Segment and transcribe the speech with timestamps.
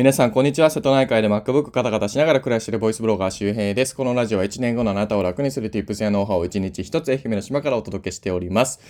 [0.00, 0.70] 皆さん、こんにちは。
[0.70, 3.94] 瀬戸内海で MacBook カタカタしながら暮らしているボイスブロガー周平です。
[3.94, 8.80] このラジオは1年後のあなたを楽にする Tips やノウハウを1日1つ愛媛の島からお届けしております。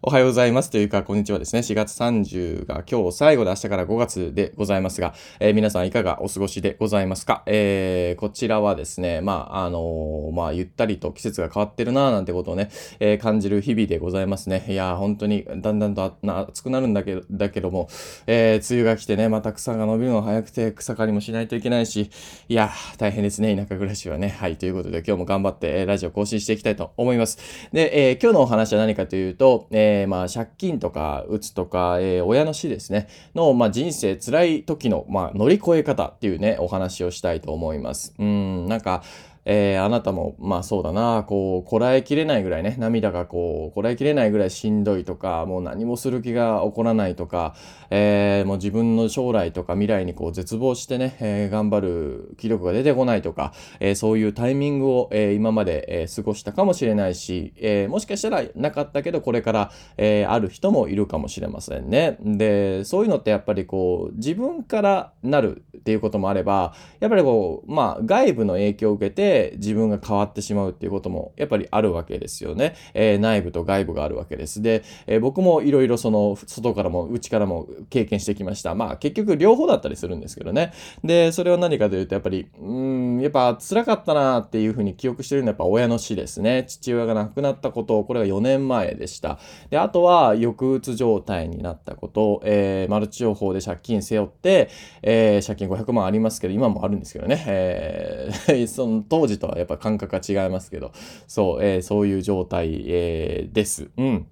[0.00, 1.58] おはようございますというか、こんにちはですね。
[1.58, 12.70] 4月30が今日最後で明日から5月でございますが、えー、皆さんいかがお過ごしでございますか、えー、こちらはですね、まあ、あのー、まあ、ゆったりと季節が変わってるなぁなんてことをね、
[13.00, 14.66] えー、感じる日々でございますね。
[14.68, 17.88] いや本当にだんだんと暑くなるんだけど、だけども、
[18.28, 22.08] えー、梅雨が来てね、また草が伸びるの早くて草刈りもしないといけないし、
[22.48, 24.28] いや大変ですね、田舎暮らしはね。
[24.28, 27.40] はい、ということで今日も頑張って、え、ラジオ更新していきたいと思います。
[27.72, 38.14] で、え、今日のお話は何かというと、えー、まあ、借金とか、うつとか、えー、親の死ですね、の、まあ、人生辛い時の、まあ、乗り越え方っていうね、お話をしたいと思います。
[38.18, 39.02] うん、なんか、
[39.50, 47.54] えー、あなたも、まあそうだな、こう、こらえきれないぐらいね、涙がこう、こらえきれないぐらいしんどいとか、もう何もする気が起こらないとか、
[47.88, 62.18] えー、もう自分の将来とか未来にこう絶望してね、えー、頑張る気力が出てこないとか、えそういうタイミングを、え今まで、え過ごしたかもしれないし、えもしかしたらなかったけど、これから、えある人もいるかもしれませんね。
[62.20, 72.74] で、そういうのってやっぱりこう、自分からなるっていうこともあれば、やっぱりこう、まあ外部の影響を受けて、自分が変わってしまうっていうこともやっぱりあるわけですよね。
[72.94, 74.62] えー、内部と外部があるわけです。
[74.62, 78.74] で、えー、僕もいろいろその外からも内からも経験してきました。
[78.74, 80.72] まあ結局両方だったりするんですけどね。
[81.04, 86.64] で、それは何かというとやっぱり、うん、やっぱ辛かったなっていうふうに記憶してるのはやっぱ親の死ですね。
[86.66, 89.38] 父親が亡くなったこと、これは4年前でした。
[89.70, 94.70] で、あとは抑うつ状態になったこと、えー、マルチ情報で借金背負って、
[95.02, 97.44] えー、借金500万ありますけど、今もあるんですけどね。
[97.46, 100.92] えー、 その当時とはやっぱ感覚が違いますけど、
[101.26, 103.90] そう、えー、そういう状態、えー、です。
[103.96, 104.26] うん。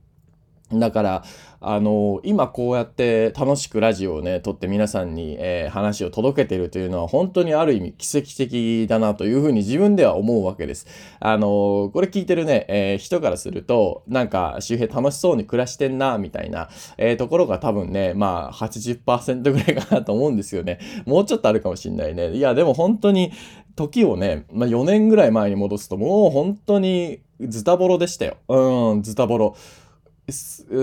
[0.72, 1.24] だから、
[1.60, 10.86] あの今こうやって楽しくラジオをね、撮って皆さんに、えー、話を届けてるというのは本当にある意味奇跡的だなというふうに自分では思うわけです。
[11.20, 16.68] あのこれ聞いてるね、えー、人からすると、なんか周平楽しそうに暮らしてんな、みたいな、
[16.98, 20.80] えー、ところが多分ね、まあ80%ぐらいかなと思うんですよね。
[21.06, 22.32] もうちょっとあるかもしんないね。
[22.32, 23.32] いや、でも本当に
[23.76, 28.38] 時をね、まあ、4年ぐらい前に戻すともう本当にズタボロでしたよ。
[28.48, 29.56] うん、ズタボロ。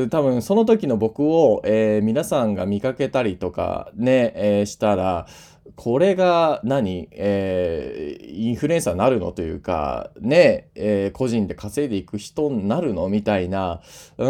[0.09, 5.27] 多分その時の僕を、えー、皆さんが見かけたりとかね、えー、したら、
[5.75, 13.81] これが何、えー、インフルエンサーになるのというか、ね、えー、個人で稼いでいく人になるのみたいな、
[14.17, 14.27] うん、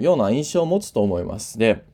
[0.00, 1.58] ような印象を持つと思います。
[1.58, 1.84] で、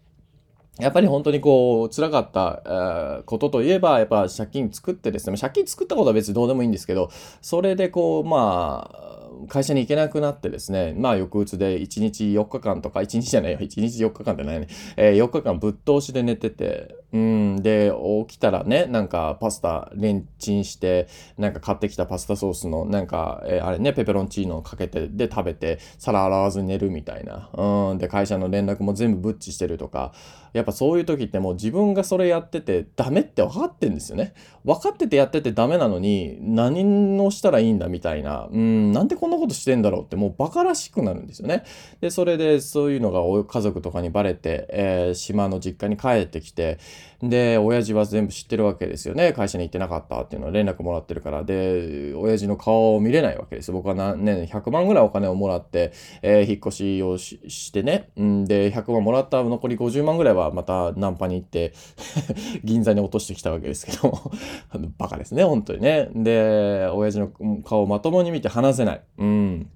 [0.80, 7.10] やっぱり本当にこう、辛かった、ことといえば、やっぱ借金作ってですね、借金作ったことは別にどうでもいいんですけど、
[7.42, 9.08] それでこう、まあ、
[9.48, 17.92] 会社に行けなくなってですね、まあ翌うつで1日4日間とか、1日じゃないよ、1日4日間じゃないね、えー、4日間ぶっ通しで寝てて、うん、で、
[18.26, 21.08] 起きたらね、なんかパスタレンチンして、
[21.38, 27.48] なんか買ってきたパスタソースの、なんか、えー、あれね、ペペロンチーノをかけて、で食べて、皿洗わず寝るみたいな。
[27.54, 30.12] うん、で、会社の連絡も全部ブッチしてるとか、
[30.52, 34.34] やっぱそういう時ってもう自分がそれやっててダメって分かってんですよね。
[34.64, 41.64] 分かっててやっててダメなのに、何をしたらいいんだみたいな、うん、なんでこんなことしてんだろうってもうバカらしくなるんですよね。
[42.00, 46.78] で、それでそういうのが家族とかにバレて、えー、島の実家に帰ってきて、
[47.22, 49.32] で、親父は全部知ってるわけですよね。
[49.32, 51.42] 会社に行ってなかったっていうのを連絡もらってるから。
[51.42, 53.72] で、親父の顔を見れないわけです。
[53.72, 55.92] 僕は何年、100万ぐらいお金をもらって、
[56.22, 58.10] えー、引っ越しをしてね。
[58.20, 61.72] んで、100万もらった残り50万ぐらいはまたナンパに行って
[62.62, 64.12] 銀座に落としてきたわけですけど
[64.98, 66.08] バカですね、本当にね。
[66.14, 69.00] で、親父の顔をまともに見て話せない。
[69.18, 69.70] うん。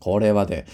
[0.00, 0.66] これはね、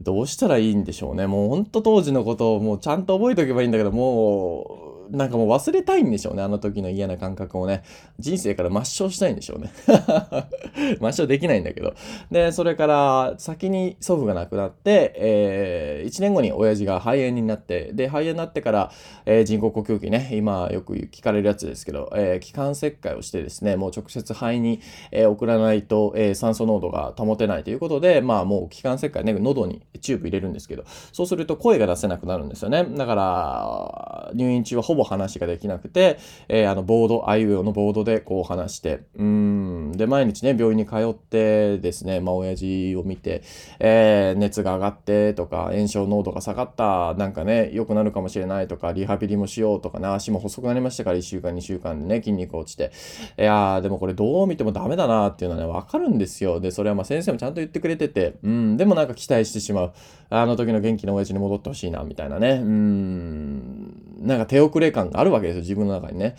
[0.00, 1.26] どうしたらいいんでしょうね。
[1.26, 6.42] もうほんと当時のことをもうちゃんと覚えておけばいいんだけど、もう、なんかもう忘れたいんでしょうね。
[6.42, 7.82] あの時の嫌な感覚をね。
[8.18, 9.70] 人生から抹消したいんでしょうね。
[11.00, 11.94] 抹消できないんだけど。
[12.30, 18.92] で、それから先に祖父が亡くなって、えー、1年後に親父が肺炎になって、で、肺炎になってから、
[19.26, 24.80] えー、人工呼吸器ね、今よく聞かれるやつですけど、えー、気管切開をしてですね、もう直接肺に、
[25.12, 32.84] えー、送らないと、えー、酸素濃度が保てないということで、まあもう気管切開ね、喉にチューブ入れるんですけど、そうすると声が出せなくなるんですよね。
[32.84, 36.18] だから、入院中はほぼ話ができなくて、
[36.48, 43.42] えー、あの、ボード、あいうえおのボードでこう話して、うん、で、毎日ね、病院に通ってですね、まあ、親父を見て、
[43.78, 52.92] えー、熱が上がってとか、炎症濃度が下がった、なんかね、良くなるかもしれないとか、リハビリもしようとかね、足も細くなりましたから1週間、2週間でね、筋肉落ちて、
[53.38, 56.60] いやー、でもこれどう見てもダメだなっていうのはね、わかるんですよ。
[56.60, 59.85] で、それはまあ先生もちゃんと言ってくれてて、うん、でもなんか期待してしまう。
[60.30, 62.60] あの時の元気な親父に戻ってほしいな、みたいなね。
[62.62, 64.16] うん。
[64.20, 66.36] なんか手遅れ感があるわけですよ、自分の中にね。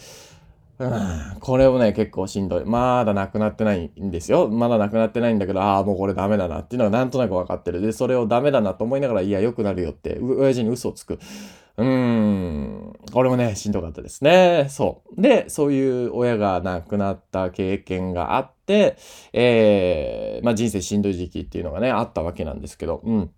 [0.79, 2.65] うん、これをね、結構しんどい。
[2.65, 4.47] まだなくなってないんですよ。
[4.47, 7.81] まだなくなってないんだけど、ああ、もうこれダメだなっていうのはなんとなく分かってる。
[7.81, 11.17] で、それをダメだなと思いながら、いや、良くなるよって、親父に嘘をつく。
[11.77, 14.67] うーん、これもね、しんどかったですね。
[14.69, 15.21] そう。
[15.21, 18.97] で、そういう親が亡くなった経験があって、
[19.31, 23.31] えー、まあ人生しんどい時期っていうのがね、あったわけなんですけど、うん。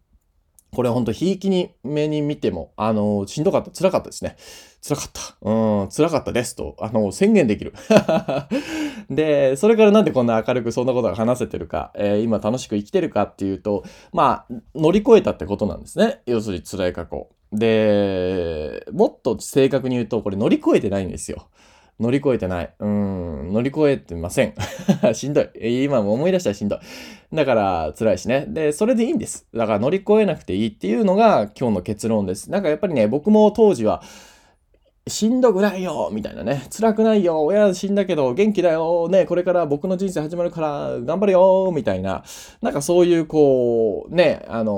[0.74, 4.38] これほんと、ひいきに目に見ても、あの、しんどかった、辛かったですね。
[4.88, 5.22] 辛かった。
[5.42, 7.74] うん、辛かったですと、あの、宣言できる。
[9.10, 13.84] で、それからなんでこんな明るくそんなことが話せてるか、えー、今楽しく生きてるかっていうと、
[14.14, 16.22] まあ、乗り越えたってことなんですね。
[16.28, 17.30] 要するに辛い過去。
[17.52, 21.48] で、もっと正確に言うと、これ乗り越えてないんですよ。
[22.00, 22.74] 乗り越えてない。
[22.80, 24.54] うん、乗り越えてません。
[25.14, 25.84] しんどい。
[25.84, 26.80] 今も思い出したらしんどい。
[27.36, 28.46] だから辛いしね。
[28.48, 29.48] で、それでいいんです。
[29.54, 32.50] だから乗り越えなくていいっていうのが今日の結論です。
[32.50, 34.02] なんかやっぱりね、僕も当時は、
[35.10, 36.68] しんどくないよみたいなね。
[36.76, 42.24] 辛くないよ親死んだけど元気だよねこれから僕の人生始まるから頑張るよみたいな。
[42.62, 44.76] なんかそういうこう、ね、あの、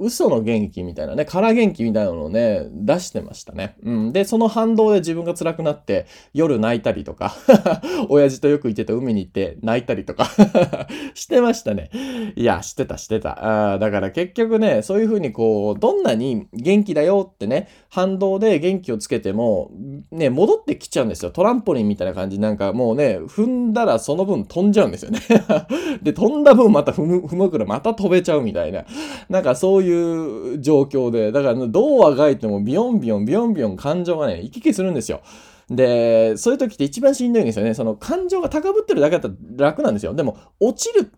[0.00, 3.76] 嘘の元気みたいなね、空元気みたいなのをね、出してましたね。
[3.82, 4.12] うん。
[4.12, 7.34] で、その反動で自分が辛くなって夜泣いたりとか
[8.08, 10.26] 親父とよく行ってた海に行って泣いたりとか
[11.14, 11.90] してましたね。
[12.36, 13.74] いや、してた、してた。
[13.74, 19.70] あだから結局ね、そういうふうにこう、どんなに元気だよってね、反動で元気をつけてても、
[20.10, 21.30] ね、戻ってきちゃうんですよ。
[21.30, 22.38] トランポリンみたいな感じ。
[22.40, 25.20] なんかもうね、踏んだらその分飛んじゃうんですよね。
[26.02, 28.84] で、飛んだ分また踏む、踏むからまた飛べちゃうみたいな。
[29.28, 35.20] なんかそういう状況で、だからどうあがいてもビヨンビヨンビヨンビヨン感情がね、行き来するんですよ。
[35.70, 37.74] で、そういう時って一番しんどいんですよね。
[37.74, 40.14] その感情が高ぶってるだけだったら楽なんですよ。
[40.14, 41.12] でも、落ちる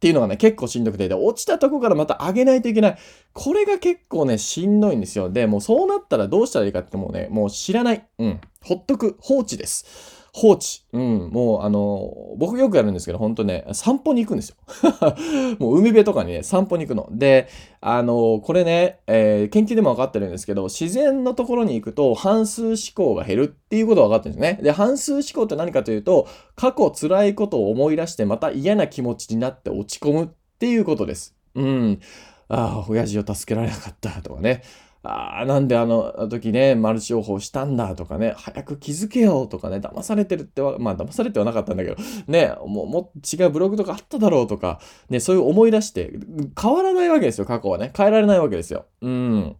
[0.00, 2.98] っていうのがね、結構しんどくて、で、落ちたとこからまた上げないといけない。
[3.34, 5.28] これが結構ね、しんどいんですよ。
[5.28, 8.08] で、もうそうなったらどうしたらいいかってもうね、もう知らない。
[8.18, 8.40] うん。
[8.64, 9.18] ほっとく。
[9.20, 10.19] 放置です。
[10.32, 10.84] 放置。
[10.92, 11.30] うん。
[11.30, 14.56] もう、あの、僕よくやるんですけど、ほんとね、散歩に行くんですよ。
[15.58, 17.08] もう海辺とかにね、散歩に行くの。
[17.10, 17.48] で、
[17.80, 24.62] あの、これね、えー、研究でも分かってるんですけど、自然のところに行くと、半数思考が減るっていうことが分かってるんですね。
[24.62, 30.28] で、半数思考って何かというと、過去辛いことを思い出して、また嫌な気持ちになって落ち込むっ
[30.58, 31.34] ていうことです。
[31.54, 32.00] うん。
[32.48, 34.62] ああ、親父を助けられなかったとかね。
[35.02, 46.12] ああ、なんであの時ね、マルチ情報したんだとかね、早く気づけよとかね、騙されてるっては、まあ騙されてはなかったんだけど、ね、もうもう違うブログとかあっただろうとか、ね、そういう思い出して、
[46.60, 47.92] 変わらないわけですよ、過去はね。
[47.96, 48.86] 変えられないわけですよ。
[49.00, 49.56] うん。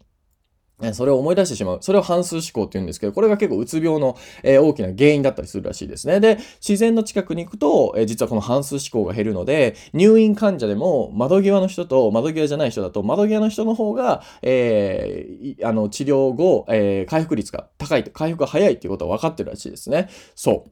[0.92, 1.78] それを思い出してしまう。
[1.80, 6.20] それを反数思考って言うんですけど、これが結構うつ病の、えー、大きな原因だったりするらしいですね。
[6.20, 20.08] で、自然の近くに行くと、えー、実はこの反数思考が減るので、入院患者でも窓際の人と窓際じゃない人だと、窓際の人の方が、えー、あの、治療後、え回復率が高い、回復が早いっていうことは分かってるらしいですね。
[20.34, 20.70] そう。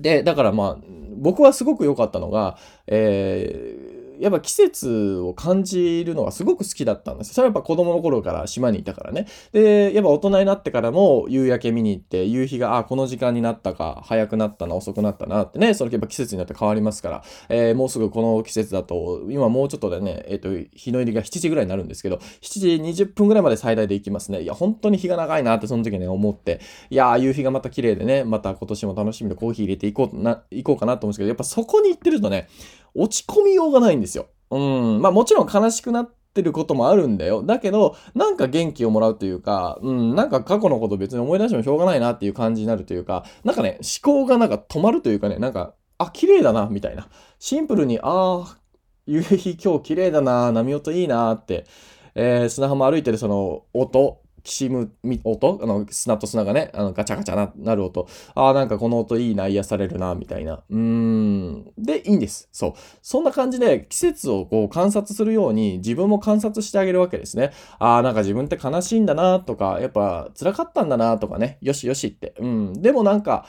[0.00, 0.84] で、だからまあ、
[1.16, 2.56] 僕はすごく良かったのが、
[2.86, 7.34] えー、やっぱ季節を感じるのがすごく好きだったんです。
[7.34, 9.26] それはやっぱ子供の頃から島にいたからね。
[9.52, 24.42] で、やっぱ大人になってからも夕焼け見に行って、夕日が、あ、この時間になったか、早くなったな、遅くなったなってね、それやっぱ季節によって変わりますから、えー、もうすぐこの季節だと、今もうちょっとでね、えっ、ー、と、日の入りが7時ぐらいになるんですけど、7時20分ぐらいまで最大で行きますね。
[24.42, 26.60] いや、本当に日が長いなってその時ね、思って、
[26.90, 32.48] いや夕日がまた綺麗でね、また今年も楽しみでコーヒー入れていこうな、行こうかなと思うんですけど、やっぱそこに行ってるとね、
[32.94, 34.26] 落ち込みようがないんですよ。
[34.50, 35.02] うん。
[35.02, 37.42] まあもちろん悲しくなってることもあるんだよ。
[37.42, 47.08] だけど、なんか元気をもらうというか、うん、なんか過去のこと別に思い出してもしょうがないなっていう感じになるというか、なんかね、思考がなんか止まるというかね、なんか、あ、綺麗だな、みたいな。
[47.38, 48.58] シンプルに、ああ、
[49.06, 51.66] 夕日今日綺麗だな、波音いいなって、
[52.14, 54.90] えー、砂浜歩いてるその音、きしむ
[55.24, 55.60] 音？
[55.62, 58.08] あの、砂と砂がね、あのガチャガチャななる音。
[58.34, 60.62] ああ、なんかこの音いいな、癒されるな、みたいな。
[60.68, 61.72] うーん。
[61.76, 62.48] で、いいんです。
[62.50, 62.72] そう。
[63.02, 67.52] そんな感じで季節をこう観察するように自分も観察してあげるわけですね。
[67.78, 71.58] ああ、なんか自分って悲しいんだな、とか、やっぱ辛かったんだな、とかね。
[71.60, 72.34] よしよしって。
[72.40, 72.72] うん。
[72.80, 73.46] でもなんか、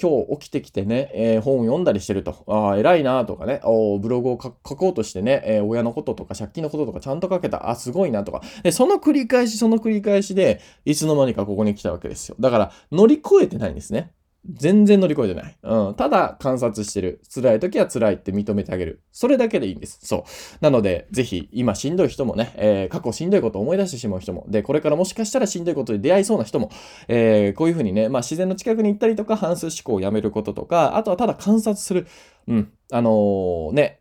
[0.00, 8.42] 今日起きてきてね、えー、本を読んだりしてると、ああ、偉いなとかね、おブログを書こうとしてね、えー、親のこととか借金のこととかちゃんと書けた、あ、すごいなとか。
[8.62, 12.36] で、その繰り返し、その繰り返しで、いつの間にかここに来たわけですよ。
[12.40, 14.12] だから、乗り越えてないんですね。
[14.44, 15.56] 全然乗り越えてない。
[15.62, 15.94] うん。
[15.94, 17.20] ただ観察してる。
[17.32, 19.00] 辛い時は辛いって認めてあげる。
[19.12, 20.00] それだけでいいんです。
[20.02, 20.22] そう。
[20.60, 26.70] なので、ぜひ、今しんどい人もね、えー、過去しんどいことを思い出してしまう人も、で、これからもしかしたらしんどいことに出会いそうな人も、
[27.06, 32.08] えー、こういうふうにね、まあ自然の近くに行ったりとか、反数思考をやめることとか、あとはただ観察する。
[32.48, 32.72] うん。
[32.90, 34.00] あのー、ね、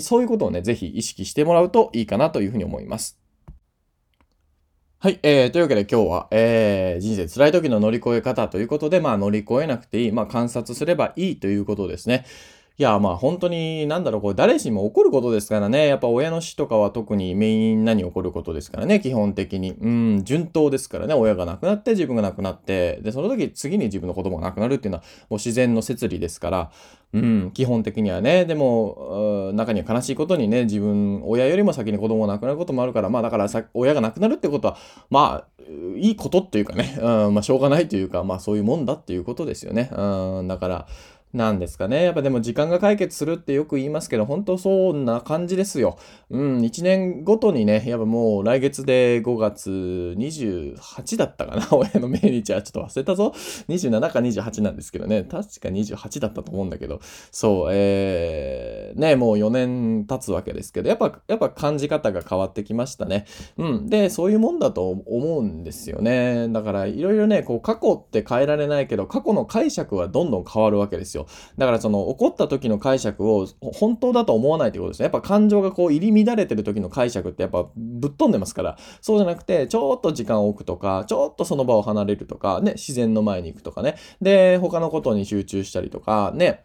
[0.00, 3.17] そういうことをね、ぜひ意識してもらうといいかなというふうに思います。
[5.00, 5.20] はい。
[5.22, 12.24] えー、というわけで今日は、えー、人生辛い時の乗り越え方ということで、まあ乗り越えなくていい、まあ観察すればいいということですね。
[12.80, 15.88] いや、まあ本当に、なんだろう、これ誰しも起こることですからね。
[15.88, 19.72] やっぱ親の死とかは特にみんなに起こることですからね、基本的に。
[19.72, 21.14] うん、順当ですからね。
[21.14, 26.70] 親が亡くなって、自分が亡くなって、で、その時、次に自分の子供が亡くなるっていうのは、もう自然の摂理ですから、
[27.14, 28.44] うん、基本的にはね。
[28.44, 34.76] でも、中には悲しいことにね、自分、親よりも先に子供が亡くなることもあるから、まあだから、親が亡くなるってことは、
[35.10, 35.48] まあ、
[35.96, 39.90] いいことっていうかね、うん、まあしょうがないというか、まあそういうもんだっていうことですよね。
[39.92, 40.86] うん、だから、
[41.32, 42.04] なんですかね。
[42.04, 45.98] やっぱでも時間が解決するってよく言いますけど、本当そんな感じですよ。
[46.30, 49.70] うん、1年ごとにね、やっぱもう来月で5月
[50.16, 51.68] 28だったかな。
[51.76, 53.32] 親の命日はちょっと忘れたぞ。
[53.68, 55.22] 27か28なんですけどね。
[55.24, 57.00] 確か28だったと思うんだけど。
[57.30, 63.26] そう、えー、ね、もう4年経つわけですけど、やっぱ、やっぱ感じ方が変わってきましたね。
[63.58, 63.90] うん。
[63.90, 66.48] で、そういうもんだと思うんですよね。
[66.48, 71.17] だからいろいろね、こう過去って変えられないけど、過去の解釈はどんどん変わるわけですよ。
[71.18, 71.26] よ。
[71.56, 75.04] だからその怒った時の解釈を本当だと思わないということですね。
[75.04, 83.96] やっぱ感情がこう入り乱れてる時の解釈ってやっぱぶっ飛んでますから、そうじゃなくて、ちょっと時間を置くとか、ちょっとその場を離れるとか、ね、自然の前に行くとかね。
[84.20, 86.64] で、他のことに集中したりとか、ね、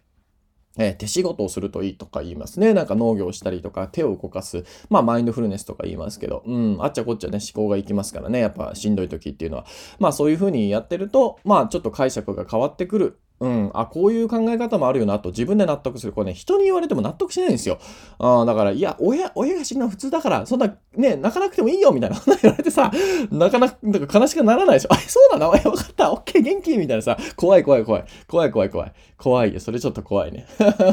[0.78, 2.74] えー、手仕事をするといいとか言いますね。
[2.74, 4.64] なんか農業をしたりとか、手を動かす。
[4.90, 8.40] まあ、マインドフルネスとか言いますけど、うん、あっちゃこっちゃね、思考がいきますからね。
[8.40, 9.66] やっぱしんどい時っていうのは。
[10.00, 16.14] まあ、そういう風にやってると、まあ、ちょっと解釈が変わってくるうん、あ、こういう考え方もあるよなと自分で納得する。
[16.14, 17.78] これね、人に言われても納得しないんですよ。
[18.20, 22.16] あだから、いや、親、親が死ぬのは普通だから、そんな、ね、泣かなくてもいいよ、みたいな。
[22.42, 22.90] 言われてさ、
[23.32, 24.94] なかなか、なんか悲しくならないでしょ。
[24.94, 25.54] あ、そうなの？
[25.58, 26.14] え、わかった？
[26.14, 26.78] オッケー、元気？
[26.78, 28.06] みたいなさ、怖い怖い怖い。
[28.28, 28.94] 怖い怖い怖い。
[29.18, 29.60] 怖いよ。
[29.60, 30.46] それちょっと怖いね。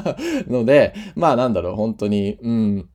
[0.48, 2.88] ので、まあなんだろう、本当に、うん。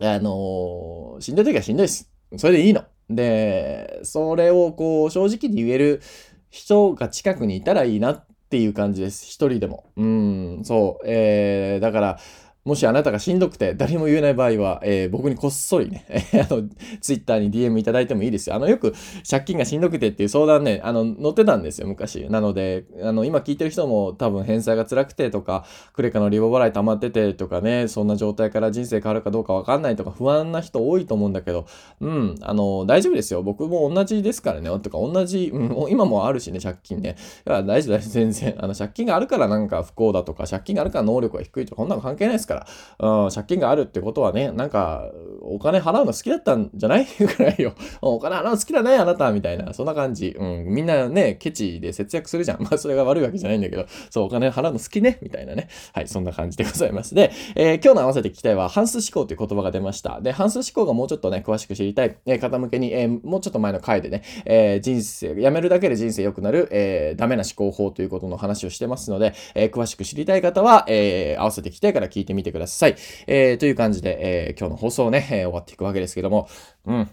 [0.00, 2.10] あのー、しんどい時はしんどいです。
[2.36, 2.84] それでいいの。
[3.10, 6.00] で、それをこう、正直に言える
[6.48, 9.26] 人が近くにいたらいいなってっていう感じです。
[9.26, 9.84] 一人でも。
[9.96, 11.06] うん、そう。
[11.06, 12.18] えー、だから、
[12.64, 16.68] もしあなたがしんどくて誰も言えない場合は、えー、僕にこっそりね、 あの、
[17.00, 18.56] ツイッターに DM いただいてもいいですよ。
[18.56, 18.92] あの、よく
[19.28, 22.26] 借金がしんどくてっていう相談ね、あの、載ってたんですよ、昔。
[22.28, 25.64] なので、あの、今聞いてる人も多分返済が辛くてとか、
[25.94, 31.64] クレカのリボ払い溜まっててとかね、そんな状態から人生変わるかどうかわかんないとか不安な人多いと思うんだけど、
[32.00, 33.42] うん、あの、大丈夫ですよ。
[33.42, 34.68] 僕も同じですからね。
[34.80, 37.16] とか、同じ、うん、今もあるしね、借金ね。
[37.46, 38.54] だから大丈夫大丈夫、全然。
[38.58, 42.66] あの、借金があるからなんか不幸だとか、借金があるから能力が低いとか、こんなの関係ないですか
[42.98, 43.24] ら。
[43.24, 45.04] うん借金があるってことはね、なんか、
[45.40, 47.06] お金払うの好きだったんじゃない？
[47.18, 47.74] ぐらいよ。
[48.02, 49.72] お金払うの好きだね、あなた、みたいな。
[49.72, 50.34] そんな感じ。
[50.38, 50.64] うん。
[50.66, 52.62] みんなね、ケチで節約するじゃん。
[52.64, 55.68] まあ、それが悪いわけじゃないんだけど、そう、お金払うの好きね、みたいなね。
[55.94, 57.14] はい、そんな感じでございます。
[57.14, 60.20] で、えー、今日の合わせて聞きたいは、半数思考という言葉が出ました。
[60.20, 72.96] で、半数思考がもうちょっとね、詳しく知りたい、え、方向けに、えー、もうちょっと前の回でね、えー、人生、辞めるだけで人生良くなる、えー、ダメな思考法ということの話をしてますので、えー、詳しく知りたい方は、えー、合わせて聞きたいから聞いてみてください。
[73.26, 76.48] えー、という感じで、えー、今日の放送をね、えー、終わっていくわけですけども、
[76.86, 77.10] うん。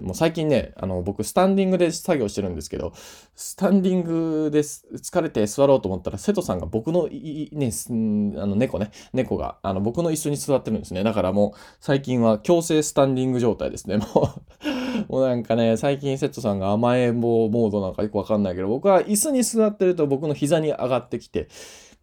[0.00, 2.92] もう最近ね、あの、僕、スタンディングで作業してるんですけど、
[3.34, 11.02] スタンディングで疲れて座ろうと思ったら、瀬戸さんが僕のい、ね、あの、猫ね、猫が、あの、僕の椅子に座ってるんですね。
[11.02, 13.98] だからもう、最近は強制スタンディング状態ですね。
[13.98, 14.06] も
[15.08, 21.48] う もうなんかね、最近瀬戸さんが甘えん坊モードなんかよくわかんないけど、僕は椅子に座ってると僕の膝に上がってきて、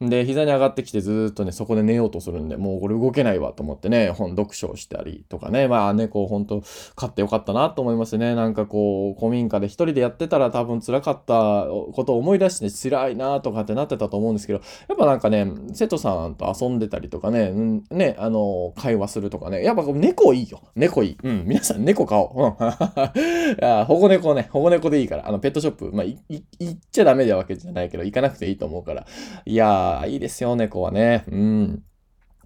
[0.02, 6.64] で、膝に上がってきてずっとね、そこで寝ようとするんで、もうこれ動けないわと思ってね、本読書をしたりとかね、まあ猫、ほんと
[6.96, 8.34] 飼ってよかったなと思いますね。
[8.34, 20.62] なんかこう、古民家で一人でやってたら多分辛かったことを思い出して、ね、辛いなとかってなってたと思うんですけど、やっぱなんかね、瀬戸さんと遊んでたりとかね、うんね、あの、会話するとかね、やっぱ猫いいよ。
[20.76, 21.18] 猫いい。
[21.22, 22.64] うん、皆さん猫飼おう。
[22.64, 23.86] うん。
[23.86, 26.20] 保護猫ね、保護猫でいいから、あの、ペットショップ、まあ、行
[26.64, 29.06] っちゃダメだわけじゃないけど、行かなくていいと思うから。
[29.46, 31.26] いやー、いいですよ、猫はね。
[31.28, 31.89] うん。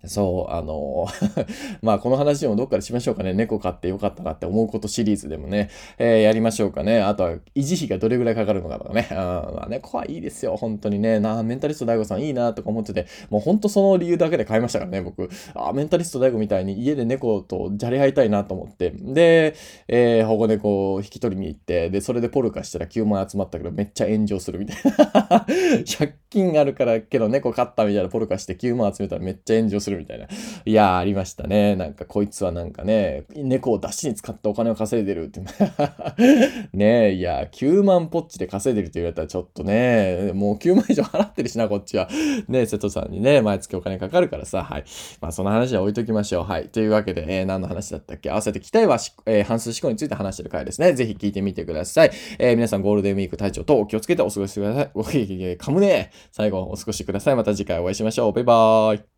[0.06, 1.08] そう、あの、
[1.82, 3.34] まあこの話もどっかでしましょうかね。
[3.34, 7.02] 猫飼ってよかったなって思うことシリーズでもね、えー、やりましょうかね。
[7.02, 9.08] あとは維持費がどれぐらいかかるのかとかね。
[9.12, 11.20] あまあ、猫はいいですよ、本当にね。
[11.20, 15.30] なメンタリスト DAIGO さんいいなとか思ってて、もう本当その理由だけで買いましたからね、僕。
[15.56, 18.92] あメンタリスト DAIGO みたいに家で猫とじゃれ合いたいなと思って。
[18.92, 19.56] で、
[19.88, 25.46] えー、保護猫を引き取りに行って、で、それでポルカしたら9万集まったけどめっちゃ炎上するみたいな。
[25.98, 30.28] 借金あるからけど猫飼ったみたいなポルカして9万集めたらめっちゃ炎上するるみたいな。
[30.66, 31.76] いや、ありましたね。
[31.76, 35.42] なんか、こいつはなんかね、猫を出しに使ってお金を稼いでるって。
[36.74, 42.08] ねえ、いや、9万ポッチで稼いでるって言われたらちょっとね、もう9万以上払ってるしな、こっちは。
[42.48, 44.84] ね瀬戸さんにね、毎月お金かかるからさ、はい。
[45.22, 46.44] まあ、その話は置いときましょう。
[46.44, 46.70] はい。
[46.70, 48.30] というわけで、えー、何の話だったっけ？
[48.30, 50.94] 合わせて期待は、えー、半数思考について話してる回ですね。
[50.94, 52.12] ぜひ聞いてみてください。
[52.40, 54.92] えー、皆さんゴールデンウィーク体調とお気をつけてお過ごしください。
[54.94, 57.36] おい、かむね最後お過ごしください。
[57.36, 58.34] また次回お会いしましょう。
[58.34, 59.13] バイバーイ。